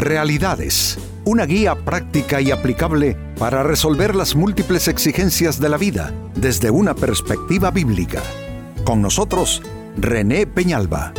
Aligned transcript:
Realidades, 0.00 0.96
una 1.26 1.44
guía 1.44 1.74
práctica 1.74 2.40
y 2.40 2.50
aplicable 2.50 3.18
para 3.38 3.62
resolver 3.62 4.16
las 4.16 4.34
múltiples 4.34 4.88
exigencias 4.88 5.60
de 5.60 5.68
la 5.68 5.76
vida 5.76 6.14
desde 6.34 6.70
una 6.70 6.94
perspectiva 6.94 7.70
bíblica. 7.70 8.22
Con 8.82 9.02
nosotros, 9.02 9.60
René 9.98 10.46
Peñalba. 10.46 11.12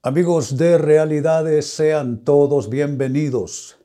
Amigos 0.00 0.56
de 0.56 0.78
Realidades, 0.78 1.66
sean 1.66 2.22
todos 2.22 2.70
bienvenidos. 2.70 3.76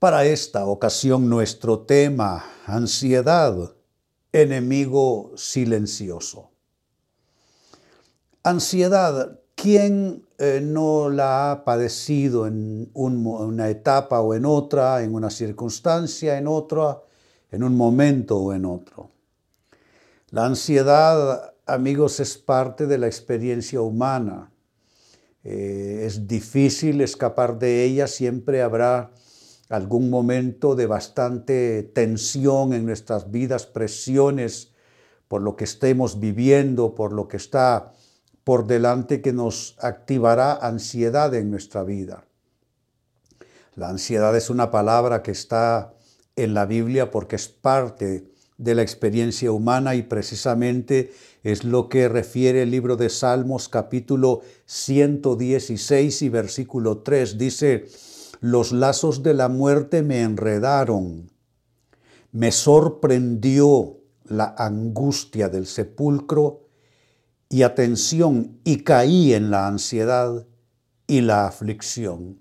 Para 0.00 0.24
esta 0.24 0.66
ocasión 0.66 1.28
nuestro 1.28 1.82
tema, 1.82 2.44
ansiedad, 2.66 3.76
enemigo 4.32 5.30
silencioso. 5.36 6.57
Ansiedad, 8.44 9.40
¿quién 9.56 10.24
eh, 10.38 10.60
no 10.62 11.10
la 11.10 11.50
ha 11.50 11.64
padecido 11.64 12.46
en 12.46 12.88
una 12.94 13.68
etapa 13.68 14.20
o 14.20 14.34
en 14.34 14.46
otra, 14.46 15.02
en 15.02 15.14
una 15.14 15.28
circunstancia, 15.28 16.38
en 16.38 16.46
otra, 16.46 17.02
en 17.50 17.64
un 17.64 17.76
momento 17.76 18.38
o 18.38 18.52
en 18.52 18.64
otro? 18.64 19.10
La 20.30 20.46
ansiedad, 20.46 21.54
amigos, 21.66 22.20
es 22.20 22.38
parte 22.38 22.86
de 22.86 22.98
la 22.98 23.08
experiencia 23.08 23.80
humana. 23.80 24.52
Eh, 25.42 26.04
es 26.04 26.28
difícil 26.28 27.00
escapar 27.00 27.58
de 27.58 27.84
ella, 27.84 28.06
siempre 28.06 28.62
habrá 28.62 29.10
algún 29.68 30.10
momento 30.10 30.76
de 30.76 30.86
bastante 30.86 31.82
tensión 31.82 32.72
en 32.72 32.86
nuestras 32.86 33.30
vidas, 33.30 33.66
presiones 33.66 34.72
por 35.26 35.42
lo 35.42 35.56
que 35.56 35.64
estemos 35.64 36.20
viviendo, 36.20 36.94
por 36.94 37.12
lo 37.12 37.26
que 37.26 37.36
está 37.36 37.92
por 38.48 38.66
delante 38.66 39.20
que 39.20 39.34
nos 39.34 39.76
activará 39.78 40.54
ansiedad 40.54 41.34
en 41.34 41.50
nuestra 41.50 41.82
vida. 41.82 42.24
La 43.76 43.90
ansiedad 43.90 44.34
es 44.34 44.48
una 44.48 44.70
palabra 44.70 45.22
que 45.22 45.32
está 45.32 45.92
en 46.34 46.54
la 46.54 46.64
Biblia 46.64 47.10
porque 47.10 47.36
es 47.36 47.46
parte 47.48 48.24
de 48.56 48.74
la 48.74 48.80
experiencia 48.80 49.52
humana 49.52 49.96
y 49.96 50.02
precisamente 50.02 51.12
es 51.42 51.62
lo 51.62 51.90
que 51.90 52.08
refiere 52.08 52.62
el 52.62 52.70
libro 52.70 52.96
de 52.96 53.10
Salmos 53.10 53.68
capítulo 53.68 54.40
116 54.64 56.22
y 56.22 56.28
versículo 56.30 57.02
3. 57.02 57.36
Dice, 57.36 57.84
los 58.40 58.72
lazos 58.72 59.22
de 59.22 59.34
la 59.34 59.50
muerte 59.50 60.02
me 60.02 60.22
enredaron, 60.22 61.30
me 62.32 62.50
sorprendió 62.50 63.98
la 64.24 64.54
angustia 64.56 65.50
del 65.50 65.66
sepulcro 65.66 66.67
y 67.48 67.62
atención 67.62 68.60
y 68.64 68.82
caí 68.82 69.32
en 69.32 69.50
la 69.50 69.66
ansiedad 69.66 70.46
y 71.06 71.22
la 71.22 71.46
aflicción. 71.46 72.40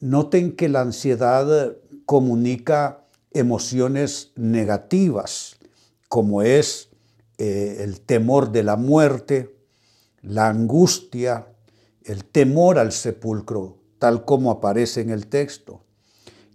Noten 0.00 0.56
que 0.56 0.68
la 0.68 0.80
ansiedad 0.80 1.76
comunica 2.04 3.04
emociones 3.32 4.32
negativas, 4.36 5.56
como 6.08 6.42
es 6.42 6.88
eh, 7.38 7.78
el 7.80 8.00
temor 8.00 8.50
de 8.50 8.62
la 8.64 8.76
muerte, 8.76 9.56
la 10.22 10.48
angustia, 10.48 11.46
el 12.04 12.24
temor 12.24 12.78
al 12.78 12.92
sepulcro, 12.92 13.78
tal 13.98 14.24
como 14.24 14.50
aparece 14.50 15.00
en 15.00 15.10
el 15.10 15.26
texto. 15.26 15.82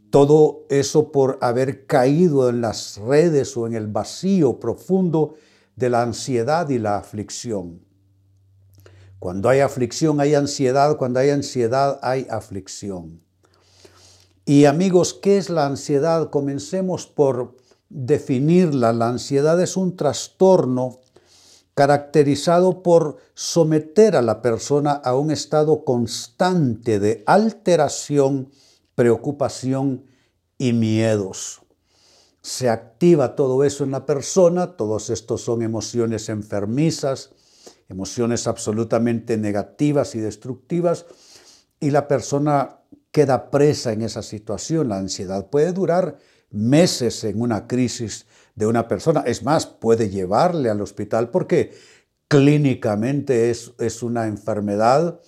Todo 0.10 0.66
eso 0.70 1.12
por 1.12 1.38
haber 1.42 1.86
caído 1.86 2.50
en 2.50 2.62
las 2.62 2.98
redes 2.98 3.56
o 3.56 3.66
en 3.68 3.74
el 3.74 3.88
vacío 3.88 4.60
profundo 4.60 5.36
de 5.76 5.90
la 5.90 6.02
ansiedad 6.02 6.70
y 6.70 6.80
la 6.80 6.98
aflicción. 6.98 7.82
Cuando 9.20 9.50
hay 9.50 9.62
aflicción 9.62 10.20
hay 10.20 10.36
ansiedad, 10.36 10.98
cuando 10.98 11.20
hay 11.20 11.30
ansiedad 11.30 12.00
hay 12.02 12.28
aflicción. 12.30 13.22
Y 14.46 14.66
amigos, 14.66 15.14
¿qué 15.14 15.38
es 15.38 15.50
la 15.50 15.66
ansiedad? 15.66 16.30
Comencemos 16.30 17.08
por 17.08 17.56
definirla. 17.88 18.92
La 18.92 19.08
ansiedad 19.08 19.62
es 19.62 19.78
un 19.78 19.96
trastorno 19.96 21.00
caracterizado 21.74 22.84
por 22.84 23.18
someter 23.34 24.16
a 24.16 24.22
la 24.22 24.42
persona 24.42 24.92
a 24.92 25.16
un 25.16 25.32
estado 25.32 25.86
constante 25.86 27.00
de 27.00 27.24
alteración, 27.26 28.52
preocupación 28.96 30.06
y 30.58 30.74
miedos. 30.74 31.63
Se 32.44 32.70
activa 32.70 33.36
todo 33.36 33.64
eso 33.64 33.86
en 33.86 33.92
la 33.92 34.06
persona, 34.06 34.76
todos 34.76 35.10
estos 35.10 35.42
son 35.42 35.62
emociones 35.62 36.28
enfermizas, 36.28 37.30
emociones 37.88 38.48
absolutamente 38.48 39.38
negativas 39.38 40.14
y 40.14 40.20
destructivas, 40.20 41.06
y 41.80 41.92
la 41.92 42.10
persona 42.10 42.82
queda 43.12 43.50
presa 43.50 43.94
en 43.94 44.02
esa 44.02 44.22
situación. 44.22 44.90
La 44.90 44.98
ansiedad 44.98 45.50
puede 45.50 45.72
durar 45.72 46.18
meses 46.52 47.24
en 47.24 47.42
una 47.42 47.66
crisis 47.66 48.26
de 48.56 48.68
una 48.68 48.90
persona. 48.90 49.24
Es 49.26 49.44
más, 49.44 49.66
puede 49.66 50.10
llevarle 50.10 50.70
al 50.70 50.82
hospital 50.82 51.30
porque 51.30 51.72
clínicamente 52.28 53.52
es, 53.52 53.72
es 53.80 54.04
una 54.04 54.28
enfermedad 54.28 55.22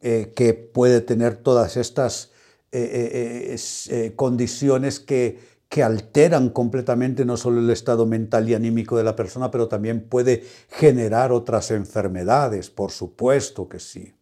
eh, 0.00 0.32
que 0.34 0.52
puede 0.52 1.00
tener 1.00 1.36
todas 1.36 1.76
estas 1.76 2.32
eh, 2.72 3.56
eh, 3.88 4.12
condiciones 4.16 4.98
que, 4.98 5.55
que 5.68 5.82
alteran 5.82 6.50
completamente 6.50 7.24
no 7.24 7.36
solo 7.36 7.60
el 7.60 7.70
estado 7.70 8.06
mental 8.06 8.48
y 8.48 8.54
anímico 8.54 8.96
de 8.96 9.04
la 9.04 9.16
persona, 9.16 9.50
pero 9.50 9.68
también 9.68 10.08
puede 10.08 10.44
generar 10.68 11.32
otras 11.32 11.70
enfermedades, 11.70 12.70
por 12.70 12.92
supuesto 12.92 13.68
que 13.68 13.80
sí. 13.80 14.14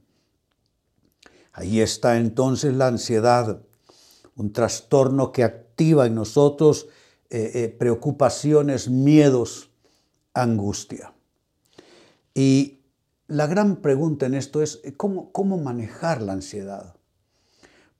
Ahí 1.52 1.80
está 1.80 2.16
entonces 2.16 2.74
la 2.74 2.88
ansiedad, 2.88 3.60
un 4.36 4.52
trastorno 4.52 5.30
que 5.32 5.44
activa 5.44 6.06
en 6.06 6.14
nosotros 6.14 6.88
eh, 7.30 7.50
eh, 7.54 7.68
preocupaciones, 7.68 8.88
miedos, 8.88 9.70
angustia. 10.32 11.12
Y 12.34 12.80
la 13.28 13.46
gran 13.46 13.76
pregunta 13.76 14.26
en 14.26 14.34
esto 14.34 14.62
es 14.62 14.82
¿cómo, 14.96 15.30
cómo 15.30 15.58
manejar 15.58 16.22
la 16.22 16.32
ansiedad. 16.32 16.96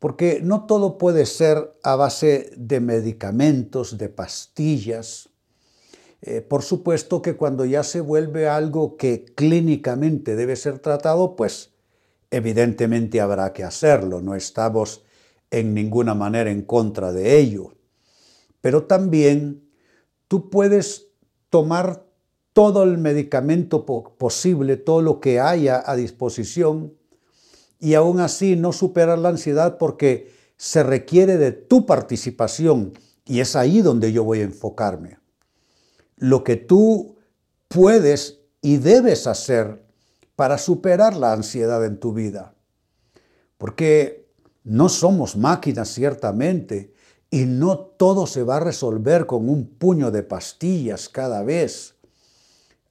Porque 0.05 0.41
no 0.43 0.67
todo 0.67 0.99
puede 0.99 1.25
ser 1.25 1.79
a 1.83 1.97
base 1.97 2.51
de 2.59 2.81
medicamentos, 2.81 3.97
de 3.97 4.11
pastillas. 4.11 5.31
Eh, 6.21 6.43
por 6.43 6.61
supuesto 6.61 7.23
que 7.23 7.37
cuando 7.37 7.65
ya 7.65 7.83
se 7.83 8.03
vuelve 8.03 8.47
algo 8.47 8.99
que 8.99 9.25
clínicamente 9.25 10.37
debe 10.37 10.57
ser 10.57 10.79
tratado, 10.81 11.37
pues 11.37 11.71
evidentemente 12.31 13.23
habrá 13.23 13.55
que 13.55 13.65
hacerlo. 13.65 14.21
No 14.21 14.35
estamos 14.35 15.05
en 15.51 15.73
ninguna 15.73 16.13
manera 16.13 16.51
en 16.51 16.61
contra 16.61 17.11
de 17.11 17.39
ello 17.39 17.73
pero 18.65 18.85
también 18.85 19.69
tú 20.27 20.49
puedes 20.49 21.09
tomar 21.51 22.07
todo 22.55 22.83
el 22.83 22.97
medicamento 22.97 23.85
posible, 23.85 24.79
todo 24.79 25.03
lo 25.03 25.21
que 25.21 25.39
haya 25.39 25.83
a 25.85 25.95
disposición, 25.97 26.95
y 27.79 27.95
aún 27.95 28.21
así 28.21 28.57
no 28.57 28.73
superar 28.73 29.19
la 29.19 29.31
ansiedad 29.31 29.79
porque 29.79 30.33
se 30.57 30.83
requiere 30.83 31.37
de 31.37 31.53
tu 31.53 31.87
participación, 31.87 32.93
y 33.27 33.41
es 33.41 33.57
ahí 33.57 33.81
donde 33.81 34.13
yo 34.13 34.25
voy 34.25 34.41
a 34.41 34.45
enfocarme. 34.45 35.19
Lo 36.17 36.45
que 36.45 36.57
tú 36.57 37.17
puedes 37.69 38.41
y 38.61 38.77
debes 38.77 39.27
hacer 39.27 39.85
para 40.37 40.59
superar 40.59 41.17
la 41.17 41.33
ansiedad 41.33 41.85
en 41.85 41.99
tu 41.99 42.13
vida. 42.13 42.55
Porque 43.59 44.29
no 44.63 44.89
somos 44.89 45.37
máquinas, 45.37 45.89
ciertamente, 45.89 46.95
y 47.31 47.45
no 47.47 47.79
todo 47.79 48.27
se 48.27 48.43
va 48.43 48.57
a 48.57 48.61
resolver 48.61 49.27
con 49.27 49.49
un 49.49 49.67
puño 49.67 50.11
de 50.11 50.23
pastillas 50.23 51.09
cada 51.09 51.43
vez. 51.43 51.97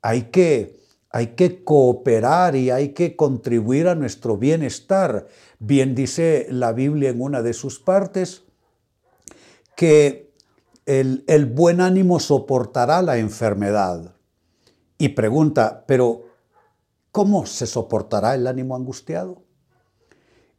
Hay 0.01 0.23
que, 0.23 0.79
hay 1.15 1.27
que 1.27 1.63
cooperar 1.63 2.55
y 2.55 2.71
hay 2.71 2.89
que 2.89 3.15
contribuir 3.15 3.87
a 3.87 3.93
nuestro 3.93 4.35
bienestar. 4.35 5.27
Bien 5.59 5.93
dice 5.93 6.47
la 6.49 6.73
Biblia 6.73 7.11
en 7.11 7.21
una 7.21 7.43
de 7.43 7.53
sus 7.53 7.79
partes 7.79 8.41
que 9.75 10.33
el, 10.87 11.45
buen 11.53 11.81
ánimo 11.81 12.19
soportará 12.19 13.03
la 13.03 13.19
enfermedad. 13.19 14.15
Y 14.97 15.09
pregunta, 15.09 15.85
pero 15.87 16.23
¿cómo 17.11 17.45
se 17.45 17.67
soportará 17.67 18.33
el 18.33 18.47
ánimo 18.47 18.75
angustiado? 18.75 19.43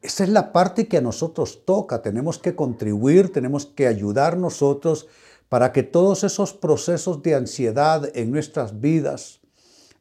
Esa 0.02 0.22
es 0.22 0.30
la 0.30 0.52
parte 0.52 0.86
que 0.86 0.98
a 0.98 1.02
nosotros 1.02 1.64
toca. 1.64 2.00
Tenemos 2.00 2.38
que 2.38 2.54
contribuir, 2.54 3.32
tenemos 3.32 3.66
que 3.66 3.88
ayudar 3.88 4.38
nosotros 4.38 5.08
para 5.48 5.72
que 5.72 5.82
todos 5.82 6.22
esos 6.22 6.52
procesos 6.52 7.24
de 7.24 7.34
ansiedad 7.34 8.08
en 8.14 8.30
nuestras 8.30 8.80
vidas 8.80 9.40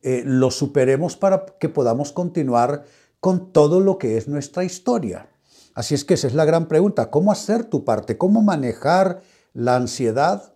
eh, 0.03 0.23
los 0.25 0.55
superemos 0.55 1.15
para 1.15 1.45
que 1.59 1.69
podamos 1.69 2.11
continuar 2.11 2.83
con 3.19 3.51
todo 3.53 3.79
lo 3.79 3.97
que 3.97 4.17
es 4.17 4.27
nuestra 4.27 4.63
historia. 4.63 5.29
Así 5.73 5.95
es 5.95 6.03
que 6.03 6.15
esa 6.15 6.27
es 6.27 6.33
la 6.33 6.45
gran 6.45 6.67
pregunta, 6.67 7.09
¿cómo 7.09 7.31
hacer 7.31 7.65
tu 7.65 7.85
parte? 7.85 8.17
¿Cómo 8.17 8.41
manejar 8.41 9.21
la 9.53 9.75
ansiedad? 9.75 10.53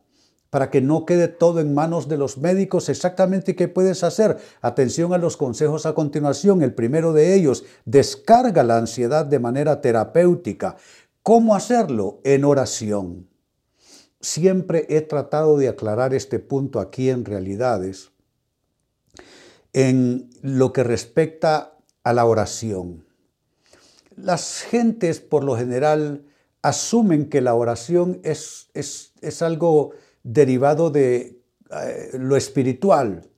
para 0.50 0.70
que 0.70 0.82
no 0.82 1.06
quede 1.06 1.28
todo 1.28 1.60
en 1.60 1.74
manos 1.74 2.08
de 2.08 2.18
los 2.18 2.38
médicos. 2.38 2.90
Exactamente 2.90 3.56
qué 3.56 3.68
puedes 3.68 4.04
hacer. 4.04 4.38
Atención 4.62 5.14
a 5.14 5.18
los 5.18 5.36
consejos 5.36 5.86
a 5.86 5.94
continuación. 5.94 6.62
El 6.62 6.74
primero 6.74 7.14
de 7.14 7.36
ellos, 7.36 7.66
descarga 7.86 8.64
la 8.64 8.78
ansiedad 8.78 9.26
de 9.26 9.40
manera 9.40 9.82
terapéutica. 9.82 10.78
¿Cómo 11.22 11.54
hacerlo? 11.54 12.22
En 12.24 12.46
oración. 12.46 13.28
Siempre 14.22 14.86
he 14.90 15.02
tratado 15.02 15.58
de 15.58 15.68
aclarar 15.68 16.14
este 16.14 16.40
punto 16.40 16.80
aquí 16.80 17.10
en 17.10 17.26
realidades 17.26 18.12
en 19.78 20.32
lo 20.42 20.74
que 20.74 20.84
respecta 20.84 21.78
a 22.04 22.12
la 22.12 22.26
oración. 22.26 23.06
Las 24.16 24.64
gentes 24.64 25.20
por 25.20 25.44
lo 25.44 25.56
general 25.56 26.26
asumen 26.64 27.30
que 27.30 27.42
la 27.42 27.54
oración 27.54 28.20
es, 28.24 28.72
es, 28.74 29.14
es 29.22 29.44
algo 29.44 29.92
derivado 30.24 30.90
de 30.90 31.44
eh, 31.70 32.10
lo 32.14 32.36
espiritual. 32.36 33.30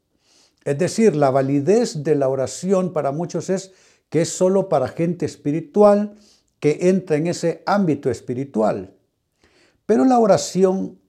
Es 0.64 0.78
decir, 0.78 1.14
la 1.14 1.30
validez 1.30 2.06
de 2.06 2.16
la 2.16 2.30
oración 2.30 2.94
para 2.94 3.12
muchos 3.12 3.50
es 3.50 3.74
que 4.08 4.22
es 4.22 4.30
solo 4.30 4.70
para 4.70 4.88
gente 4.88 5.26
espiritual 5.26 6.16
que 6.62 6.78
entra 6.84 7.18
en 7.18 7.28
ese 7.28 7.64
ámbito 7.66 8.10
espiritual. 8.10 8.96
Pero 9.86 10.06
la 10.06 10.20
oración 10.20 11.02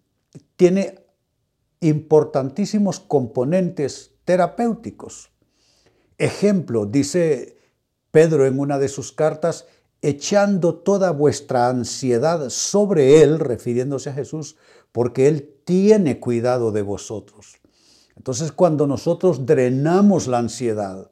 tiene 0.56 1.04
importantísimos 1.78 2.98
componentes 2.98 4.16
terapéuticos. 4.30 5.32
Ejemplo, 6.16 6.86
dice 6.86 7.58
Pedro 8.12 8.46
en 8.46 8.60
una 8.60 8.78
de 8.78 8.86
sus 8.86 9.10
cartas, 9.10 9.66
echando 10.02 10.76
toda 10.76 11.10
vuestra 11.10 11.68
ansiedad 11.68 12.48
sobre 12.48 13.22
Él, 13.22 13.40
refiriéndose 13.40 14.10
a 14.10 14.12
Jesús, 14.12 14.54
porque 14.92 15.26
Él 15.26 15.52
tiene 15.64 16.20
cuidado 16.20 16.70
de 16.70 16.82
vosotros. 16.82 17.56
Entonces 18.14 18.52
cuando 18.52 18.86
nosotros 18.86 19.46
drenamos 19.46 20.28
la 20.28 20.38
ansiedad 20.38 21.10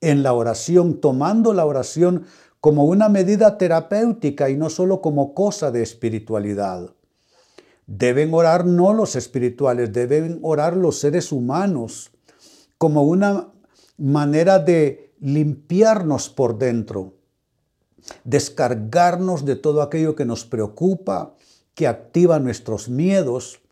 en 0.00 0.22
la 0.22 0.32
oración, 0.32 1.02
tomando 1.02 1.52
la 1.52 1.66
oración 1.66 2.24
como 2.62 2.84
una 2.86 3.10
medida 3.10 3.58
terapéutica 3.58 4.48
y 4.48 4.56
no 4.56 4.70
solo 4.70 5.02
como 5.02 5.34
cosa 5.34 5.70
de 5.70 5.82
espiritualidad, 5.82 6.94
deben 7.86 8.32
orar 8.32 8.64
no 8.64 8.94
los 8.94 9.16
espirituales, 9.16 9.92
deben 9.92 10.38
orar 10.40 10.78
los 10.78 10.98
seres 10.98 11.30
humanos 11.30 12.10
como 12.84 13.04
una 13.04 13.48
manera 13.96 14.58
de 14.58 15.14
limpiarnos 15.18 16.28
por 16.28 16.58
dentro, 16.58 17.14
descargarnos 18.24 19.46
de 19.46 19.56
todo 19.56 19.80
aquello 19.80 20.14
que 20.14 20.26
nos 20.26 20.44
preocupa, 20.44 21.34
que 21.74 21.86
activa 21.86 22.38
nuestros 22.40 22.90
miedos 22.90 23.62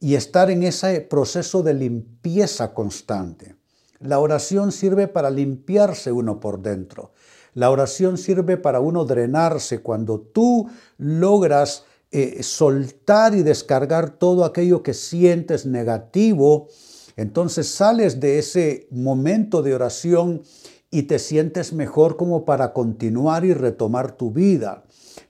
y 0.00 0.16
estar 0.16 0.50
en 0.50 0.64
ese 0.64 1.00
proceso 1.00 1.62
de 1.62 1.74
limpieza 1.74 2.74
constante. 2.74 3.54
La 4.00 4.18
oración 4.18 4.72
sirve 4.72 5.06
para 5.06 5.30
limpiarse 5.30 6.10
uno 6.10 6.40
por 6.40 6.60
dentro. 6.60 7.12
La 7.54 7.70
oración 7.70 8.18
sirve 8.18 8.56
para 8.56 8.80
uno 8.80 9.04
drenarse. 9.04 9.80
Cuando 9.80 10.18
tú 10.18 10.68
logras 10.98 11.84
eh, 12.10 12.42
soltar 12.42 13.32
y 13.36 13.44
descargar 13.44 14.10
todo 14.10 14.44
aquello 14.44 14.82
que 14.82 14.92
sientes 14.92 15.66
negativo, 15.66 16.66
entonces 17.16 17.68
sales 17.68 18.20
de 18.20 18.38
ese 18.38 18.86
momento 18.90 19.62
de 19.62 19.74
oración 19.74 20.42
y 20.90 21.04
te 21.04 21.18
sientes 21.18 21.72
mejor 21.72 22.16
como 22.16 22.44
para 22.44 22.72
continuar 22.72 23.44
y 23.44 23.54
retomar 23.54 24.12
tu 24.12 24.30
vida. 24.30 24.84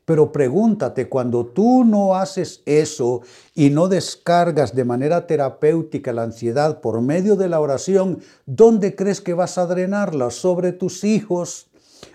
Pero 0.05 0.31
pregúntate, 0.31 1.09
cuando 1.09 1.47
tú 1.47 1.85
no 1.85 2.15
haces 2.15 2.63
eso 2.65 3.23
y 3.55 3.71
no 3.71 3.89
descargas 3.89 4.75
de 4.75 4.85
manera 4.85 5.27
terapéutica 5.27 6.13
la 6.13 6.25
ansiedad 6.25 6.81
por 6.81 7.01
medio 7.01 7.35
de 7.37 7.49
la 7.49 7.61
oración, 7.61 8.21
¿dónde 8.47 8.95
crees 8.95 9.21
que 9.21 9.35
vas 9.35 9.59
a 9.59 9.67
drenarla? 9.67 10.31
¿Sobre 10.31 10.73
tus 10.73 11.05
hijos? 11.05 11.69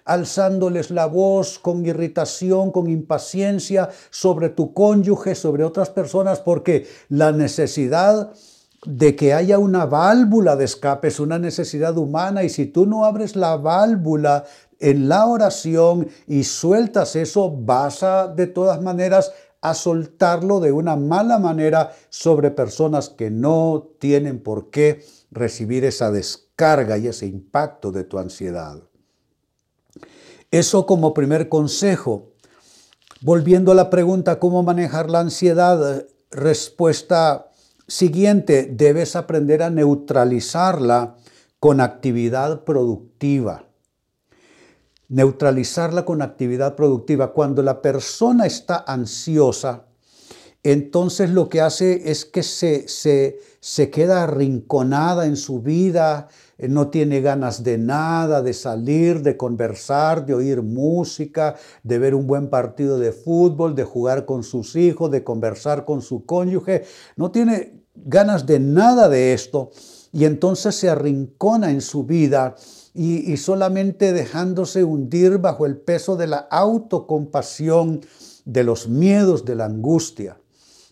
alzándoles 0.06 0.90
la 0.90 1.06
voz 1.06 1.60
con 1.60 1.86
irritación, 1.86 2.72
con 2.72 2.90
impaciencia 2.90 3.90
sobre 4.10 4.50
tu 4.50 4.74
cónyuge, 4.74 5.36
sobre 5.36 5.64
otras 5.64 5.90
personas, 5.90 6.40
porque 6.40 6.88
la 7.10 7.32
necesidad 7.32 8.32
de 8.86 9.16
que 9.16 9.34
haya 9.34 9.60
una 9.60 9.86
válvula 9.86 10.56
de 10.56 10.66
escape 10.66 11.10
es 11.10 11.20
una 11.20 11.38
necesidad 11.38 11.98
humana 11.98 12.44
y 12.44 12.50
si 12.50 12.66
tú 12.66 12.86
no 12.86 13.06
abres 13.06 13.36
la 13.36 13.56
válvula 13.58 14.46
en 14.80 15.08
la 15.08 15.28
oración 15.28 16.08
y 16.28 16.44
sueltas 16.44 17.16
eso, 17.16 17.56
vas 17.56 18.02
a 18.02 18.28
de 18.28 18.48
todas 18.48 18.82
maneras 18.82 19.32
a 19.62 19.76
soltarlo 19.76 20.60
de 20.60 20.72
una 20.72 20.96
mala 20.96 21.38
manera 21.38 21.92
sobre 22.10 22.50
personas 22.50 23.10
que 23.10 23.30
no 23.30 23.90
tienen 24.00 24.40
por 24.42 24.72
qué 24.72 25.06
recibir 25.30 25.86
esa 25.86 26.10
descarga 26.12 26.98
y 26.98 27.08
ese 27.08 27.28
impacto 27.28 27.92
de 27.92 28.04
tu 28.04 28.18
ansiedad. 28.18 28.82
Eso 30.50 30.86
como 30.88 31.14
primer 31.14 31.48
consejo. 31.48 32.32
Volviendo 33.22 33.72
a 33.72 33.76
la 33.76 33.92
pregunta, 33.92 34.40
¿cómo 34.40 34.64
manejar 34.64 35.12
la 35.12 35.20
ansiedad? 35.20 36.06
Respuesta 36.32 37.51
siguiente, 37.92 38.70
debes 38.72 39.16
aprender 39.16 39.64
a 39.64 39.70
neutralizarla 39.70 41.18
con 41.60 41.82
actividad 41.82 42.64
productiva 42.64 43.66
neutralizarla 45.12 46.06
con 46.06 46.22
actividad 46.22 46.76
productiva. 46.76 47.34
Cuando 47.34 47.62
la 47.62 47.82
persona 47.82 48.46
está 48.46 48.84
ansiosa, 48.88 49.86
entonces 50.64 51.32
lo 51.32 51.50
que 51.50 51.60
hace 51.60 52.10
es 52.12 52.24
que 52.24 52.44
se, 52.44 52.88
se, 52.88 53.40
se 53.60 53.90
queda 53.90 54.24
arrinconada 54.24 55.26
en 55.26 55.36
su 55.36 55.62
vida, 55.62 56.30
eh, 56.58 56.70
no 56.70 56.90
tiene 56.90 57.20
ganas 57.20 57.64
de 57.64 57.78
nada, 57.78 58.42
de 58.42 58.54
salir, 58.54 59.22
de 59.22 59.36
conversar, 59.36 60.26
de 60.26 60.34
oír 60.34 60.62
música, 60.62 61.56
de 61.84 62.00
ver 62.00 62.16
un 62.16 62.26
buen 62.26 62.50
partido 62.50 62.98
de 62.98 63.12
fútbol, 63.12 63.76
de 63.76 63.84
jugar 63.84 64.26
con 64.26 64.44
sus 64.44 64.78
hijos, 64.78 65.12
de 65.12 65.26
conversar 65.26 65.84
con 65.84 66.02
su 66.02 66.26
cónyuge. 66.26 66.86
No 67.18 67.32
tiene 67.32 67.81
ganas 68.06 68.46
de 68.46 68.60
nada 68.60 69.10
de 69.10 69.34
esto 69.34 69.72
y 70.12 70.26
entonces 70.26 70.76
se 70.76 70.90
arrincona 70.90 71.72
en 71.72 71.82
su 71.82 72.04
vida 72.04 72.56
y, 72.94 73.38
solamente 73.38 74.12
dejándose 74.12 74.84
hundir 74.84 75.38
bajo 75.38 75.66
el 75.66 75.78
peso 75.78 76.18
de 76.18 76.28
la 76.28 76.38
autocompasión, 76.50 78.02
de 78.44 78.64
los 78.64 78.90
miedos, 78.90 79.46
de 79.46 79.56
la 79.56 79.66
angustia. 79.66 80.38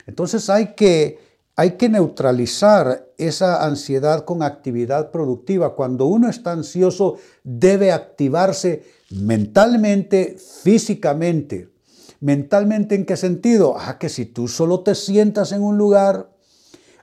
Entonces 0.05 0.49
hay 0.49 0.75
que, 0.75 1.19
hay 1.55 1.71
que 1.71 1.89
neutralizar 1.89 3.09
esa 3.17 3.65
ansiedad 3.65 4.23
con 4.23 4.43
actividad 4.43 5.11
productiva. 5.11 5.75
Cuando 5.75 6.05
uno 6.05 6.29
está 6.29 6.53
ansioso, 6.53 7.17
debe 7.43 7.91
activarse 7.91 8.83
mentalmente, 9.09 10.37
físicamente. 10.63 11.69
¿Mentalmente 12.21 12.95
en 12.95 13.05
qué 13.05 13.17
sentido? 13.17 13.75
Ah, 13.77 13.97
que 13.97 14.09
si 14.09 14.25
tú 14.25 14.47
solo 14.47 14.81
te 14.81 14.95
sientas 14.95 15.51
en 15.51 15.63
un 15.63 15.77
lugar, 15.77 16.29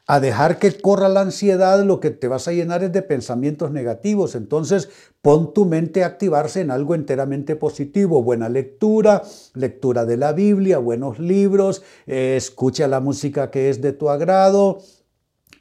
a 0.09 0.21
dejar 0.21 0.59
que 0.61 0.81
corra 0.81 1.09
la 1.09 1.23
ansiedad, 1.23 1.83
lo 1.83 1.99
que 1.99 2.11
te 2.11 2.29
vas 2.29 2.47
a 2.47 2.53
llenar 2.53 2.85
es 2.85 2.93
de 2.93 3.03
pensamientos 3.03 3.73
negativos. 3.73 4.37
Entonces, 4.37 4.89
pon 5.21 5.53
tu 5.53 5.65
mente 5.65 6.05
a 6.05 6.07
activarse 6.07 6.61
en 6.61 6.71
algo 6.71 6.95
enteramente 6.95 7.57
positivo. 7.57 8.23
Buena 8.23 8.49
lectura, 8.49 9.25
lectura 9.55 10.05
de 10.05 10.17
la 10.17 10.33
Biblia, 10.33 10.79
buenos 10.79 11.19
libros, 11.19 11.83
eh, 12.07 12.35
escucha 12.37 12.87
la 12.87 13.01
música 13.01 13.51
que 13.51 13.69
es 13.69 13.83
de 13.83 13.93
tu 13.93 14.09
agrado. 14.09 14.79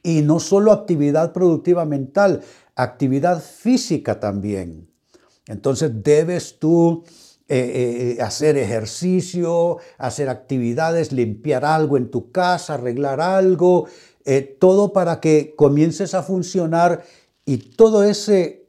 Y 0.04 0.22
no 0.22 0.40
solo 0.40 0.72
actividad 0.72 1.34
productiva 1.34 1.84
mental, 1.86 2.42
actividad 2.76 3.42
física 3.42 4.20
también. 4.20 4.92
Entonces, 5.48 5.92
debes 6.04 6.60
tú... 6.60 7.04
Eh, 7.48 8.16
eh, 8.18 8.24
hacer 8.24 8.58
ejercicio, 8.58 9.78
hacer 10.00 10.30
actividades, 10.30 11.12
limpiar 11.12 11.64
algo 11.64 11.96
en 11.96 12.10
tu 12.10 12.32
casa, 12.32 12.74
arreglar 12.74 13.22
algo, 13.22 13.86
eh, 14.26 14.58
todo 14.60 14.92
para 14.92 15.20
que 15.20 15.54
comiences 15.56 16.14
a 16.14 16.24
funcionar 16.24 17.04
y 17.46 17.58
todo 17.58 18.04
ese, 18.04 18.68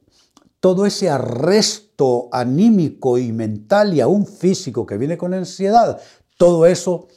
todo 0.60 0.84
ese 0.84 1.08
arresto 1.08 2.28
anímico 2.30 3.16
y 3.16 3.32
mental 3.32 3.94
y 3.94 4.00
aún 4.00 4.26
físico 4.26 4.84
que 4.84 4.98
viene 4.98 5.16
con 5.16 5.32
ansiedad, 5.32 5.98
todo 6.36 6.66
eso, 6.66 7.08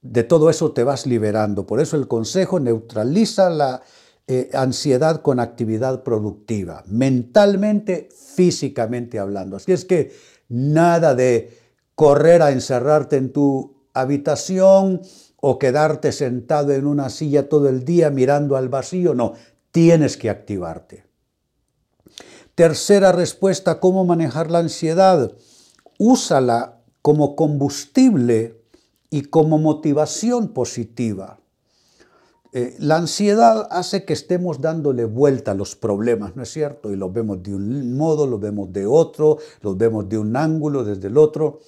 de 0.00 0.24
todo 0.24 0.48
eso 0.48 0.72
te 0.72 0.84
vas 0.84 1.06
liberando. 1.06 1.66
Por 1.66 1.80
eso 1.80 1.96
el 1.96 2.08
consejo 2.08 2.58
neutraliza 2.58 3.50
la 3.50 3.82
eh, 4.26 4.50
ansiedad 4.54 5.20
con 5.20 5.38
actividad 5.38 6.02
productiva, 6.02 6.84
mentalmente, 6.86 8.08
físicamente 8.34 9.18
hablando. 9.18 9.56
Así 9.56 9.72
es 9.72 9.84
que 9.84 10.12
nada 10.48 11.14
de 11.14 11.58
correr 11.94 12.40
a 12.40 12.52
encerrarte 12.52 13.16
en 13.16 13.32
tu 13.32 13.74
habitación, 13.92 15.02
o 15.44 15.58
quedarte 15.58 16.12
sentado 16.12 16.72
en 16.72 16.86
una 16.86 17.10
silla 17.10 17.48
todo 17.48 17.68
el 17.68 17.84
día 17.84 18.10
mirando 18.10 18.56
al 18.56 18.68
vacío, 18.68 19.12
no, 19.12 19.32
tienes 19.72 20.16
que 20.16 20.30
activarte. 20.30 21.04
Tercera 22.54 23.10
respuesta, 23.10 23.80
¿cómo 23.80 24.04
manejar 24.04 24.52
la 24.52 24.60
ansiedad? 24.60 25.32
Úsala 25.98 26.78
como 27.02 27.34
combustible 27.34 28.62
y 29.10 29.22
como 29.22 29.58
motivación 29.58 30.46
positiva. 30.48 31.40
Eh, 32.52 32.76
la 32.78 32.98
ansiedad 32.98 33.66
hace 33.72 34.04
que 34.04 34.12
estemos 34.12 34.60
dándole 34.60 35.06
vuelta 35.06 35.50
a 35.50 35.54
los 35.54 35.74
problemas, 35.74 36.36
¿no 36.36 36.44
es 36.44 36.52
cierto? 36.52 36.92
Y 36.92 36.96
los 36.96 37.12
vemos 37.12 37.42
de 37.42 37.52
un 37.52 37.96
modo, 37.96 38.28
los 38.28 38.38
vemos 38.38 38.72
de 38.72 38.86
otro, 38.86 39.38
los 39.60 39.76
vemos 39.76 40.08
de 40.08 40.18
un 40.18 40.36
ángulo, 40.36 40.84
desde 40.84 41.08
el 41.08 41.18
otro. 41.18 41.58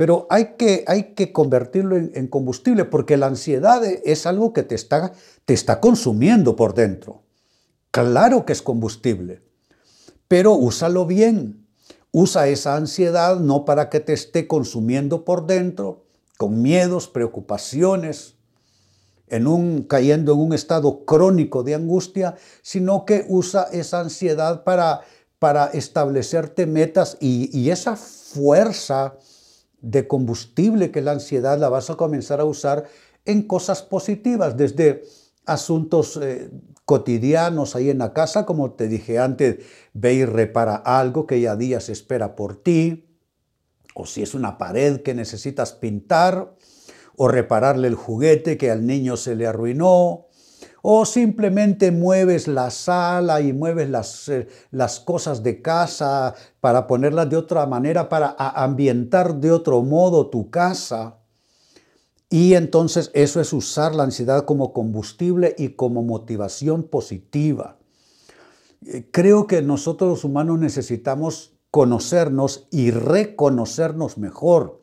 Pero 0.00 0.26
hay 0.30 0.54
que, 0.56 0.82
hay 0.86 1.12
que 1.12 1.30
convertirlo 1.30 1.94
en, 1.94 2.26
combustible 2.28 2.86
porque 2.86 3.18
la 3.18 3.26
ansiedad 3.26 3.84
es 3.84 4.24
algo 4.24 4.54
que 4.54 4.62
te 4.62 4.74
está, 4.74 5.12
te 5.44 5.52
está 5.52 5.78
consumiendo 5.78 6.56
por 6.56 6.72
dentro. 6.72 7.20
Claro 7.90 8.46
que 8.46 8.54
es 8.54 8.62
combustible, 8.62 9.42
pero 10.26 10.54
úsalo 10.54 11.04
bien. 11.04 11.66
Usa 12.12 12.48
esa 12.48 12.76
ansiedad 12.76 13.40
no 13.40 13.66
para 13.66 13.90
que 13.90 14.00
te 14.00 14.14
esté 14.14 14.48
consumiendo 14.48 15.26
por 15.26 15.46
dentro, 15.46 16.06
con 16.38 16.62
miedos, 16.62 17.06
preocupaciones, 17.06 18.36
en 19.28 19.46
un, 19.46 19.82
cayendo 19.82 20.32
en 20.32 20.38
un 20.38 20.54
estado 20.54 21.04
crónico 21.04 21.62
de 21.62 21.74
angustia, 21.74 22.36
sino 22.62 23.04
que 23.04 23.26
usa 23.28 23.68
esa 23.70 24.00
ansiedad 24.00 24.64
para, 24.64 25.02
para 25.38 25.66
establecerte 25.66 26.64
metas 26.64 27.18
y, 27.20 27.68
esa 27.68 27.96
fuerza 27.96 29.18
de 29.82 30.06
combustible 30.06 30.90
que 30.90 31.00
la 31.00 31.12
ansiedad 31.12 31.58
la 31.58 31.68
vas 31.68 31.90
a 31.90 31.96
comenzar 31.96 32.40
a 32.40 32.44
usar 32.44 32.86
en 33.24 33.42
cosas 33.42 33.82
positivas, 33.82 34.56
desde 34.56 35.02
asuntos 35.46 36.18
eh, 36.22 36.50
cotidianos 36.84 37.76
ahí 37.76 37.90
en 37.90 37.98
la 37.98 38.12
casa, 38.12 38.46
como 38.46 38.72
te 38.72 38.88
dije 38.88 39.18
antes, 39.18 39.58
ve 39.92 40.14
y 40.14 40.24
repara 40.24 40.74
algo 40.74 41.26
que 41.26 41.40
ya 41.40 41.56
días 41.56 41.88
espera 41.88 42.34
por 42.34 42.56
ti, 42.56 43.06
o 43.94 44.06
si 44.06 44.22
es 44.22 44.34
una 44.34 44.58
pared 44.58 45.02
que 45.02 45.14
necesitas 45.14 45.72
pintar, 45.72 46.54
o 47.16 47.28
repararle 47.28 47.88
el 47.88 47.96
juguete 47.96 48.56
que 48.56 48.70
al 48.70 48.86
niño 48.86 49.16
se 49.16 49.34
le 49.34 49.46
arruinó, 49.46 50.26
o 50.82 51.04
simplemente 51.04 51.90
mueves 51.90 52.48
la 52.48 52.70
sala 52.70 53.40
y 53.40 53.52
mueves 53.52 53.88
las, 53.90 54.28
eh, 54.28 54.48
las, 54.70 55.00
cosas 55.00 55.42
de 55.42 55.60
casa 55.62 56.34
para 56.60 56.86
ponerlas 56.86 57.28
de 57.28 57.36
otra 57.36 57.66
manera, 57.66 58.08
para 58.08 58.34
ambientar 58.38 59.36
de 59.36 59.52
otro 59.52 59.82
modo 59.82 60.28
tu 60.28 60.50
casa. 60.50 61.16
Y 62.28 62.54
entonces 62.54 63.10
eso 63.12 63.40
es 63.40 63.52
usar 63.52 63.94
la 63.94 64.04
ansiedad 64.04 64.44
como 64.44 64.72
combustible 64.72 65.54
y 65.58 65.70
como 65.70 66.02
motivación 66.02 66.84
positiva. 66.84 67.76
Eh, 68.86 69.08
creo 69.10 69.46
que 69.46 69.62
nosotros 69.62 70.10
los 70.10 70.24
humanos 70.24 70.58
necesitamos 70.58 71.52
conocernos 71.70 72.66
y 72.70 72.90
reconocernos 72.90 74.18
mejor 74.18 74.80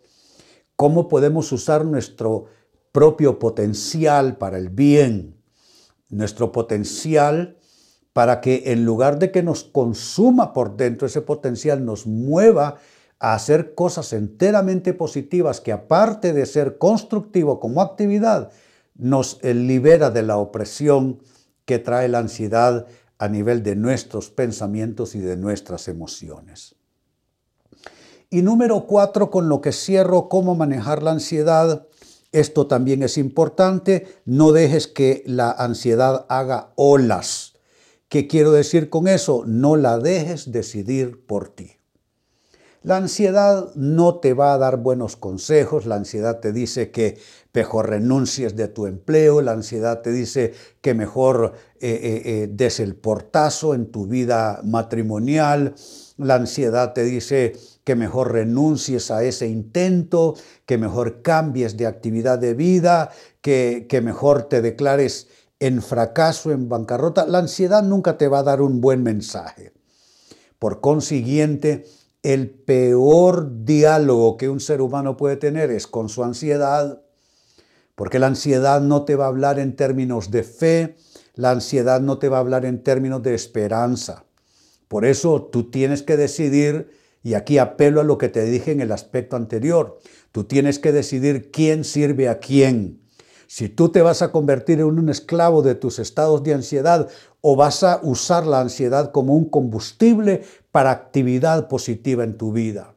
cómo 0.76 1.08
podemos 1.08 1.52
usar 1.52 1.86
nuestro 1.86 2.46
propio 2.92 3.40
potencial 3.40 4.38
para 4.38 4.58
el 4.58 4.70
bien, 4.70 5.37
nuestro 6.10 6.52
potencial 6.52 7.58
para 8.14 8.42
que 8.42 8.72
en 8.72 8.84
lugar 8.84 9.20
de 9.20 9.32
que 9.32 9.44
nos 9.44 9.64
consuma 9.64 10.54
por 10.54 10.76
dentro 10.76 11.06
ese 11.06 11.22
potencial, 11.22 11.86
nos 11.86 12.08
mueva 12.08 12.78
a 13.20 13.34
hacer 13.34 13.76
cosas 13.76 14.14
enteramente 14.14 14.94
positivas 14.94 15.62
que 15.62 15.72
aparte 15.72 16.34
de 16.34 16.46
ser 16.46 16.78
constructivo 16.78 17.60
como 17.60 17.82
actividad, 17.82 18.52
nos 18.96 19.40
libera 19.44 20.10
de 20.10 20.24
la 20.24 20.38
opresión 20.38 21.22
que 21.66 21.80
trae 21.80 22.08
la 22.08 22.20
ansiedad 22.20 22.88
a 23.20 23.28
nivel 23.28 23.64
de 23.64 23.76
nuestros 23.76 24.30
pensamientos 24.30 25.16
y 25.16 25.20
de 25.20 25.38
nuestras 25.38 25.88
emociones. 25.88 26.76
Y 28.30 28.42
número 28.42 28.86
cuatro, 28.88 29.30
con 29.30 29.48
lo 29.48 29.62
que 29.62 29.72
cierro, 29.72 30.28
cómo 30.28 30.56
manejar 30.56 31.02
la 31.02 31.12
ansiedad. 31.12 31.88
Esto 32.32 32.68
también 32.68 33.04
es 33.04 33.18
importante. 33.18 34.08
No 34.26 34.52
dejes 34.52 34.88
que 34.88 35.24
la 35.26 35.52
ansiedad 35.52 36.26
haga 36.30 36.74
olas. 36.76 37.54
¿Qué 38.10 38.28
quiero 38.28 38.52
decir 38.52 38.90
con 38.90 39.08
eso? 39.08 39.44
No 39.46 39.76
la 39.76 40.00
dejes 40.00 40.52
decidir 40.52 41.26
por 41.26 41.50
ti. 41.50 41.78
La 42.84 42.96
ansiedad 42.96 43.74
no 43.76 44.20
te 44.20 44.34
va 44.34 44.54
a 44.54 44.58
dar 44.58 44.78
buenos 44.78 45.18
consejos, 45.18 45.86
la 45.86 45.96
ansiedad 45.96 46.40
te 46.40 46.54
dice 46.54 46.90
que 46.90 47.18
mejor 47.54 47.90
renuncies 47.90 48.56
de 48.56 48.70
tu 48.70 48.86
empleo, 48.86 49.42
la 49.42 49.52
ansiedad 49.52 50.02
te 50.02 50.12
dice 50.12 50.54
que 50.80 50.94
mejor 50.94 51.54
eh, 51.82 51.90
eh, 51.90 52.22
eh, 52.24 52.48
des 52.50 52.80
el 52.80 52.96
portazo 52.96 53.74
en 53.74 53.88
tu 53.88 54.08
vida 54.08 54.62
matrimonial, 54.64 55.76
la 56.18 56.36
ansiedad 56.36 56.94
te 56.94 57.04
dice 57.04 57.58
que 57.88 57.96
mejor 57.96 58.34
renuncies 58.34 59.12
a 59.12 59.24
ese 59.24 59.48
intento, 59.48 60.36
que 60.66 60.78
mejor 60.78 61.22
cambies 61.22 61.78
de 61.78 61.88
actividad 61.88 62.38
de 62.38 62.54
vida, 62.54 63.12
que, 63.40 63.86
que 63.88 64.02
mejor 64.02 64.50
te 64.50 64.62
declares 64.62 65.30
en 65.62 65.82
fracaso, 65.82 66.52
en 66.52 66.68
bancarrota. 66.68 67.26
La 67.26 67.38
ansiedad 67.38 67.84
nunca 67.84 68.18
te 68.18 68.28
va 68.28 68.40
a 68.40 68.44
dar 68.44 68.62
un 68.62 68.82
buen 68.82 69.04
mensaje. 69.04 69.72
Por 70.60 70.82
consiguiente, 70.82 71.86
el 72.24 72.50
peor 72.50 73.64
diálogo 73.64 74.36
que 74.36 74.50
un 74.50 74.60
ser 74.60 74.82
humano 74.82 75.16
puede 75.16 75.38
tener 75.38 75.72
es 75.72 75.88
con 75.88 76.10
su 76.10 76.26
ansiedad, 76.26 77.02
porque 77.96 78.20
la 78.20 78.28
ansiedad 78.28 78.82
no 78.82 79.06
te 79.06 79.16
va 79.16 79.28
a 79.28 79.30
hablar 79.30 79.60
en 79.60 79.78
términos 79.78 80.30
de 80.30 80.44
fe, 80.44 80.98
la 81.36 81.52
ansiedad 81.52 82.02
no 82.02 82.18
te 82.18 82.28
va 82.28 82.36
a 82.36 82.42
hablar 82.42 82.66
en 82.66 82.84
términos 82.84 83.24
de 83.24 83.34
esperanza. 83.34 84.26
Por 84.90 85.06
eso 85.06 85.42
tú 85.42 85.72
tienes 85.72 86.04
que 86.04 86.18
decidir 86.18 87.07
y 87.28 87.34
aquí 87.34 87.58
apelo 87.58 88.00
a 88.00 88.06
lo 88.06 88.18
que 88.18 88.30
te 88.30 88.46
dije 88.46 88.72
en 88.72 88.80
el 88.80 88.94
aspecto 88.94 89.36
anterior. 89.36 90.00
Tú 90.32 90.46
tienes 90.46 90.80
que 90.80 90.94
decidir 90.94 91.52
quién 91.52 91.84
sirve 91.84 92.30
a 92.30 92.40
quién. 92.40 93.02
Si 93.48 93.68
tú 93.68 93.90
te 93.90 94.02
vas 94.02 94.22
a 94.22 94.32
convertir 94.32 94.80
en 94.80 94.86
un 94.86 95.10
esclavo 95.10 95.62
de 95.62 95.76
tus 95.76 96.00
estados 96.00 96.42
de 96.44 96.54
ansiedad 96.54 97.10
o 97.42 97.58
vas 97.58 97.84
a 97.84 98.00
usar 98.02 98.48
la 98.48 98.62
ansiedad 98.62 99.12
como 99.12 99.36
un 99.36 99.50
combustible 99.50 100.44
para 100.72 100.90
actividad 100.90 101.68
positiva 101.68 102.24
en 102.24 102.38
tu 102.38 102.54
vida. 102.54 102.96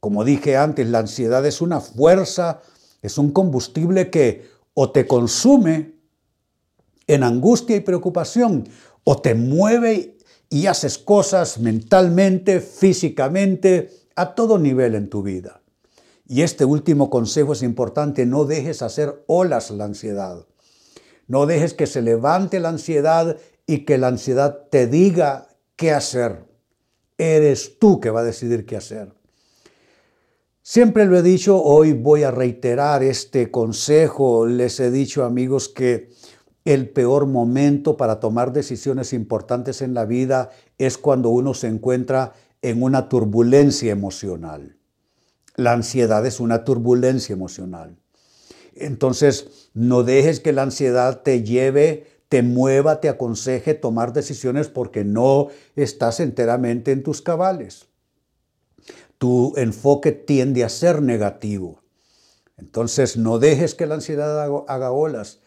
Como 0.00 0.24
dije 0.24 0.56
antes, 0.56 0.88
la 0.88 0.98
ansiedad 0.98 1.46
es 1.46 1.60
una 1.60 1.80
fuerza, 1.80 2.62
es 3.00 3.16
un 3.16 3.30
combustible 3.30 4.10
que 4.10 4.48
o 4.74 4.90
te 4.90 5.06
consume 5.06 5.94
en 7.06 7.22
angustia 7.22 7.76
y 7.76 7.80
preocupación 7.80 8.68
o 9.04 9.18
te 9.22 9.36
mueve 9.36 10.15
y 10.48 10.66
haces 10.66 10.98
cosas 10.98 11.58
mentalmente, 11.58 12.60
físicamente, 12.60 13.90
a 14.14 14.34
todo 14.34 14.58
nivel 14.58 14.94
en 14.94 15.08
tu 15.08 15.22
vida. 15.22 15.60
Y 16.28 16.42
este 16.42 16.64
último 16.64 17.10
consejo 17.10 17.52
es 17.52 17.62
importante, 17.62 18.26
no 18.26 18.44
dejes 18.44 18.82
hacer 18.82 19.22
olas 19.26 19.70
la 19.70 19.84
ansiedad. 19.84 20.46
No 21.28 21.46
dejes 21.46 21.74
que 21.74 21.86
se 21.86 22.02
levante 22.02 22.60
la 22.60 22.68
ansiedad 22.68 23.36
y 23.66 23.84
que 23.84 23.98
la 23.98 24.08
ansiedad 24.08 24.68
te 24.70 24.86
diga 24.86 25.48
qué 25.76 25.92
hacer. 25.92 26.44
Eres 27.18 27.78
tú 27.78 28.00
que 28.00 28.10
va 28.10 28.20
a 28.20 28.24
decidir 28.24 28.66
qué 28.66 28.76
hacer. 28.76 29.12
Siempre 30.62 31.04
lo 31.04 31.16
he 31.16 31.22
dicho, 31.22 31.62
hoy 31.62 31.92
voy 31.92 32.24
a 32.24 32.32
reiterar 32.32 33.02
este 33.02 33.50
consejo. 33.50 34.46
Les 34.46 34.80
he 34.80 34.90
dicho 34.90 35.24
amigos 35.24 35.68
que 35.68 36.10
el 36.66 36.88
peor 36.88 37.26
momento 37.26 37.96
para 37.96 38.18
tomar 38.18 38.52
decisiones 38.52 39.12
importantes 39.12 39.80
en 39.82 39.94
la 39.94 40.04
vida 40.04 40.50
es 40.78 40.98
cuando 40.98 41.30
uno 41.30 41.54
se 41.54 41.68
encuentra 41.68 42.32
en 42.60 42.82
una 42.82 43.08
turbulencia 43.08 43.92
emocional. 43.92 44.76
La 45.54 45.72
ansiedad 45.72 46.26
es 46.26 46.40
una 46.40 46.64
turbulencia 46.64 47.32
emocional. 47.32 47.96
Entonces, 48.74 49.70
no 49.74 50.02
dejes 50.02 50.40
que 50.40 50.52
la 50.52 50.62
ansiedad 50.62 51.22
te 51.22 51.44
lleve, 51.44 52.08
te 52.28 52.42
mueva, 52.42 53.00
te 53.00 53.08
aconseje 53.08 53.74
tomar 53.74 54.12
decisiones 54.12 54.66
porque 54.66 55.04
no 55.04 55.48
estás 55.76 56.18
enteramente 56.18 56.90
en 56.90 57.04
tus 57.04 57.22
cabales. 57.22 57.86
Tu 59.18 59.54
enfoque 59.56 60.10
tiende 60.10 60.64
a 60.64 60.68
ser 60.68 61.00
negativo. 61.00 61.84
Entonces, 62.56 63.16
no 63.16 63.38
dejes 63.38 63.76
que 63.76 63.86
la 63.86 63.94
ansiedad 63.94 64.40
haga, 64.66 64.90
olas 64.90 65.38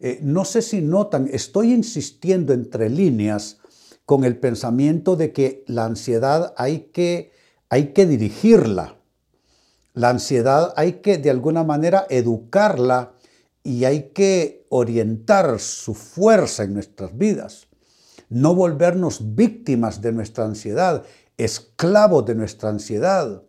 eh, 0.00 0.20
no 0.22 0.44
sé 0.44 0.62
si 0.62 0.80
notan, 0.80 1.28
estoy 1.32 1.72
insistiendo 1.72 2.52
entre 2.52 2.88
líneas 2.88 3.58
con 4.04 4.24
el 4.24 4.38
pensamiento 4.38 5.16
de 5.16 5.32
que 5.32 5.64
la 5.66 5.84
ansiedad 5.84 6.54
hay 6.56 6.90
que, 6.92 7.32
hay 7.68 7.92
que 7.92 8.06
dirigirla. 8.06 8.96
La 9.94 10.10
ansiedad 10.10 10.72
hay 10.76 10.94
que 10.94 11.18
de 11.18 11.30
alguna 11.30 11.64
manera 11.64 12.06
educarla 12.08 13.12
y 13.64 13.84
hay 13.84 14.10
que 14.10 14.66
orientar 14.70 15.58
su 15.58 15.94
fuerza 15.94 16.62
en 16.62 16.74
nuestras 16.74 17.18
vidas. 17.18 17.66
No 18.28 18.54
volvernos 18.54 19.34
víctimas 19.34 20.00
de 20.00 20.12
nuestra 20.12 20.44
ansiedad, 20.44 21.04
esclavos 21.36 22.24
de 22.24 22.36
nuestra 22.36 22.70
ansiedad, 22.70 23.42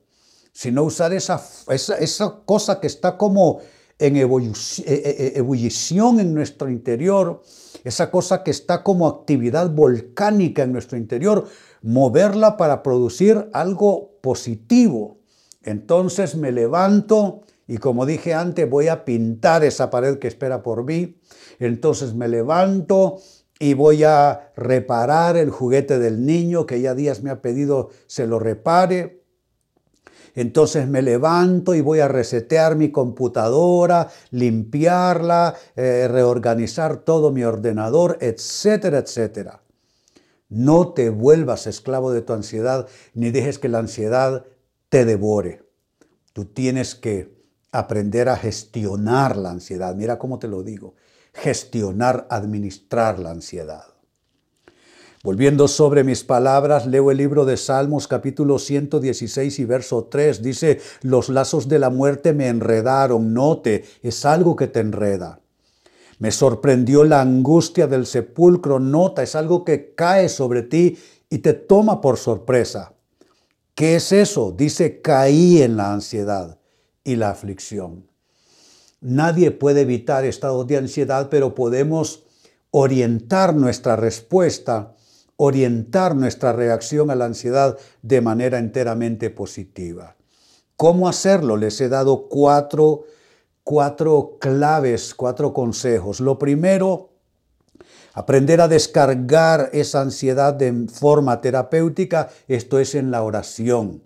sino 0.52 0.84
usar 0.84 1.14
esa, 1.14 1.42
esa, 1.70 1.98
esa 2.00 2.42
cosa 2.46 2.80
que 2.80 2.88
está 2.88 3.18
como 3.18 3.60
en 4.00 4.16
eh, 4.16 4.22
eh, 4.22 4.86
eh, 4.86 5.34
ebullición 5.36 6.20
en 6.20 6.34
nuestro 6.34 6.70
interior, 6.70 7.42
esa 7.84 8.10
cosa 8.10 8.44
que 8.44 8.52
está 8.52 8.82
como 8.82 9.08
actividad 9.08 9.70
volcánica 9.70 10.64
en 10.64 10.72
nuestro 10.72 10.98
interior, 10.98 11.46
moverla 11.82 12.58
para 12.58 12.82
producir 12.82 13.50
algo 13.54 14.18
positivo. 14.22 15.20
Entonces 15.64 16.36
me 16.36 16.52
levanto 16.52 17.42
Y 17.68 17.78
como 17.78 18.08
dije 18.08 18.34
antes, 18.34 18.68
voy 18.68 18.88
a 18.88 19.06
pintar 19.06 19.64
esa 19.64 19.92
pared 19.92 20.18
que 20.18 20.28
espera 20.28 20.64
por 20.64 20.84
mí. 20.86 21.20
Entonces 21.60 22.16
me 22.16 22.28
levanto 22.28 23.20
y 23.60 23.76
voy 23.76 24.04
a 24.04 24.52
reparar 24.56 25.38
el 25.38 25.52
juguete 25.52 26.00
del 26.00 26.26
niño 26.26 26.66
que 26.66 26.82
ya 26.82 26.96
días 26.96 27.22
me 27.22 27.30
ha 27.30 27.44
pedido 27.44 27.90
se 28.08 28.26
lo 28.26 28.40
repare. 28.40 29.19
Entonces 30.36 30.88
me 30.88 31.02
levanto 31.02 31.76
y 31.76 31.82
voy 31.82 32.00
a 32.00 32.08
resetear 32.08 32.76
mi 32.76 32.92
computadora, 32.92 34.10
limpiarla, 34.32 35.56
eh, 35.76 36.08
reorganizar 36.10 36.98
todo 36.98 37.32
mi 37.32 37.44
ordenador, 37.44 38.18
etcétera, 38.22 39.00
etcétera. 39.00 39.62
No 40.50 40.94
te 40.94 41.10
vuelvas 41.10 41.68
esclavo 41.68 42.12
de 42.12 42.22
tu 42.22 42.34
ansiedad 42.34 42.88
ni 43.14 43.32
dejes 43.32 43.60
que 43.60 43.70
la 43.70 43.80
ansiedad 43.80 44.46
te 44.90 45.06
devore. 45.06 45.64
Tú 46.34 46.46
tienes 46.46 46.96
que 46.96 47.38
aprender 47.72 48.30
a 48.30 48.36
gestionar 48.36 49.38
la 49.38 49.52
ansiedad. 49.52 49.96
Mira 49.96 50.18
cómo 50.18 50.40
te 50.40 50.48
lo 50.48 50.64
digo. 50.64 50.96
Gestionar, 51.34 52.28
administrar 52.30 53.20
la 53.20 53.32
ansiedad. 53.32 53.99
Volviendo 55.22 55.68
sobre 55.68 56.06
mis 56.06 56.24
palabras, 56.24 56.88
leo 56.88 57.12
el 57.12 57.18
libro 57.18 57.44
de 57.44 57.58
Salmos 57.58 58.08
capítulo 58.08 58.58
116 58.58 59.60
y 59.60 59.66
verso 59.66 60.06
3. 60.06 60.42
Dice, 60.42 60.80
los 61.02 61.28
lazos 61.28 61.68
de 61.68 61.78
la 61.78 61.90
muerte 61.90 62.32
me 62.32 62.48
enredaron. 62.48 63.34
Note, 63.34 63.84
es 64.02 64.24
algo 64.24 64.56
que 64.56 64.68
te 64.68 64.80
enreda. 64.80 65.42
Me 66.20 66.32
sorprendió 66.32 67.04
la 67.04 67.20
angustia 67.20 67.86
del 67.86 68.06
sepulcro. 68.06 68.80
Nota, 68.80 69.22
es 69.22 69.36
algo 69.36 69.66
que 69.66 69.94
cae 69.94 70.30
sobre 70.30 70.62
ti 70.62 70.98
y 71.30 71.40
te 71.40 71.52
toma 71.52 72.00
por 72.00 72.16
sorpresa. 72.16 72.94
¿Qué 73.76 73.98
es 73.98 74.14
eso? 74.14 74.54
Dice, 74.56 75.02
caí 75.02 75.62
en 75.62 75.76
la 75.76 75.92
ansiedad 75.92 76.60
y 77.04 77.18
la 77.18 77.32
aflicción. 77.32 78.08
Nadie 79.02 79.52
puede 79.52 79.82
evitar 79.82 80.24
estados 80.24 80.66
de 80.66 80.78
ansiedad, 80.78 81.28
pero 81.30 81.56
podemos 81.56 82.24
orientar 82.72 83.54
nuestra 83.56 83.98
respuesta, 83.98 84.96
orientar 85.42 86.16
nuestra 86.16 86.54
reacción 86.54 87.10
a 87.10 87.16
la 87.16 87.26
ansiedad 87.26 87.78
de 88.02 88.22
manera 88.22 88.60
enteramente 88.60 89.30
positiva. 89.30 90.16
¿Cómo 90.76 91.08
hacerlo? 91.08 91.58
Les 91.58 91.80
he 91.82 91.90
dado 91.90 92.28
cuatro 92.28 93.06
cuatro 93.70 94.40
claves, 94.40 95.14
cuatro 95.14 95.54
consejos. 95.54 96.20
Lo 96.22 96.40
primero, 96.40 97.12
aprender 98.16 98.62
a 98.62 98.68
descargar 98.68 99.70
esa 99.74 100.02
ansiedad 100.02 100.56
de 100.56 100.88
forma 100.92 101.40
terapéutica, 101.40 102.30
esto 102.48 102.80
es 102.80 102.96
en 102.96 103.12
la 103.12 103.22
oración. 103.22 104.02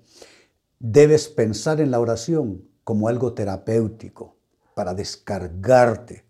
Debes 0.80 1.30
pensar 1.30 1.80
en 1.80 1.92
la 1.92 2.02
oración 2.02 2.68
como 2.84 3.08
algo 3.08 3.32
terapéutico, 3.32 4.36
para 4.76 4.94
descargarte, 4.94 6.26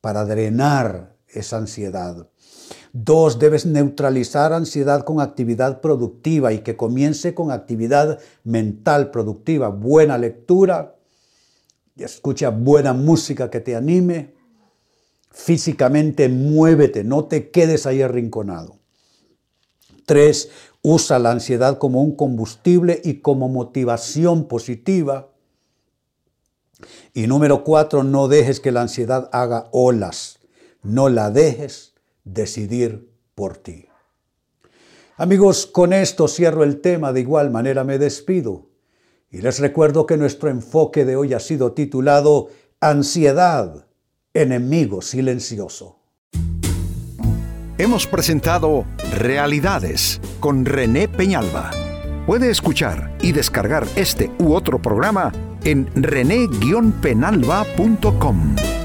para 0.00 0.24
drenar 0.24 1.16
esa 1.28 1.58
ansiedad. 1.58 2.28
Dos, 2.92 3.38
debes 3.38 3.66
neutralizar 3.66 4.52
ansiedad 4.52 5.04
con 5.04 5.20
actividad 5.20 5.80
productiva 5.80 6.52
y 6.52 6.60
que 6.60 6.76
comience 6.76 7.34
con 7.34 7.52
actividad 7.52 8.18
mental 8.42 9.12
productiva, 9.12 9.68
buena 9.68 10.18
lectura, 10.18 10.96
escucha 11.96 12.50
buena 12.50 12.92
música 12.92 13.48
que 13.48 13.60
te 13.60 13.76
anime, 13.76 14.34
físicamente 15.30 16.28
muévete, 16.28 17.04
no 17.04 17.26
te 17.26 17.50
quedes 17.50 17.86
ahí 17.86 18.02
arrinconado. 18.02 18.80
Tres, 20.04 20.50
usa 20.82 21.20
la 21.20 21.30
ansiedad 21.30 21.78
como 21.78 22.02
un 22.02 22.16
combustible 22.16 23.00
y 23.04 23.20
como 23.20 23.48
motivación 23.48 24.48
positiva. 24.48 25.28
Y 27.14 27.28
número 27.28 27.62
cuatro, 27.62 28.02
no 28.02 28.26
dejes 28.26 28.58
que 28.58 28.72
la 28.72 28.82
ansiedad 28.82 29.28
haga 29.32 29.68
olas, 29.70 30.40
no 30.82 31.08
la 31.08 31.30
dejes 31.30 31.90
decidir 32.24 33.10
por 33.34 33.56
ti. 33.56 33.86
Amigos, 35.16 35.66
con 35.66 35.92
esto 35.92 36.28
cierro 36.28 36.62
el 36.64 36.80
tema, 36.80 37.12
de 37.12 37.20
igual 37.20 37.50
manera 37.50 37.84
me 37.84 37.98
despido. 37.98 38.70
Y 39.30 39.42
les 39.42 39.58
recuerdo 39.58 40.06
que 40.06 40.16
nuestro 40.16 40.48
enfoque 40.48 41.04
de 41.04 41.16
hoy 41.16 41.34
ha 41.34 41.40
sido 41.40 41.72
titulado 41.72 42.48
Ansiedad, 42.80 43.86
enemigo 44.32 45.02
silencioso. 45.02 45.98
Hemos 47.76 48.06
presentado 48.06 48.86
Realidades 49.18 50.20
con 50.40 50.64
René 50.64 51.08
Peñalba. 51.08 51.70
Puede 52.26 52.50
escuchar 52.50 53.16
y 53.22 53.32
descargar 53.32 53.86
este 53.96 54.30
u 54.38 54.54
otro 54.54 54.80
programa 54.80 55.32
en 55.64 55.90
rene-penalba.com. 55.94 58.79